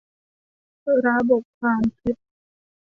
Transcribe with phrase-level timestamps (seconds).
[1.05, 2.15] ระบบความคิด